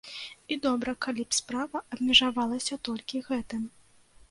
І 0.53 0.55
добра, 0.63 0.93
калі 1.07 1.25
б 1.27 1.37
справа 1.41 1.83
абмежавалася 1.97 2.81
толькі 2.91 3.25
гэтым. 3.31 3.71